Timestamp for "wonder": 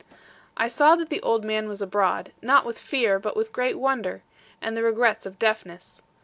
3.77-4.23